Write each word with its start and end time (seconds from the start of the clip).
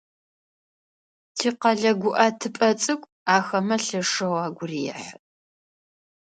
Тикъэлэ 1.37 1.91
гуӏэтыпӏэ 2.01 2.69
цӏыкӏу 2.81 3.13
ахэмэ 3.35 3.75
лъэшэу 3.83 4.35
агу 4.45 4.65
рехьы. 4.69 5.11